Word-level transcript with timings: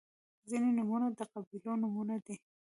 •ځینې 0.49 0.69
نومونه 0.77 1.07
د 1.17 1.19
قبیلو 1.31 1.71
نومونه 1.81 2.15
دي. 2.25 2.35